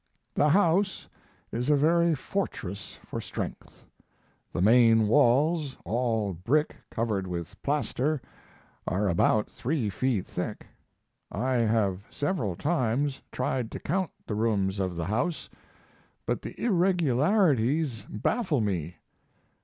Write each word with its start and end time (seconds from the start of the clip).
The 0.33 0.49
house 0.49 1.07
is 1.51 1.69
a 1.69 1.75
very 1.75 2.15
fortress 2.15 2.97
for 3.05 3.21
strength. 3.21 3.85
The 4.51 4.59
main 4.59 5.07
walls 5.07 5.77
all 5.85 6.33
brick 6.33 6.75
covered 6.89 7.27
with 7.27 7.55
plaster 7.61 8.19
are 8.87 9.07
about 9.07 9.47
3 9.51 9.91
feet 9.91 10.25
thick. 10.25 10.65
I 11.31 11.53
have 11.53 12.07
several 12.09 12.55
times 12.55 13.21
tried 13.31 13.69
to 13.73 13.79
count 13.79 14.09
the 14.25 14.33
rooms 14.33 14.79
of 14.79 14.95
the 14.95 15.05
house, 15.05 15.51
but 16.25 16.41
the 16.41 16.59
irregularities 16.59 18.07
baffle 18.09 18.59
me. 18.59 18.95